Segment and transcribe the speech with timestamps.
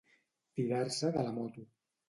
[0.57, 1.69] Tirar-se de la moto.